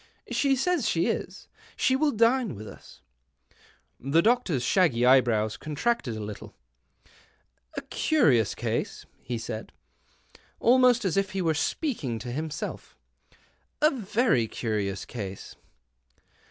She 0.31 0.55
says 0.55 0.89
she 0.89 1.05
is. 1.05 1.47
She 1.75 1.95
will 1.95 2.09
dine 2.11 2.55
with 2.55 2.67
us." 2.67 3.01
The 3.99 4.23
doctor's 4.23 4.63
shaggy 4.63 5.05
eyebrows 5.05 5.57
contracted 5.57 6.15
a 6.17 6.23
little." 6.23 6.55
A 7.77 7.83
curious 7.83 8.55
case," 8.55 9.05
he 9.21 9.37
said, 9.37 9.71
almost 10.59 11.05
as 11.05 11.17
if 11.17 11.33
he 11.33 11.41
were 11.43 11.53
speaking 11.53 12.17
to 12.17 12.31
himself," 12.31 12.97
a 13.83 13.91
very 13.91 14.47
curious 14.47 15.05
case." 15.05 15.55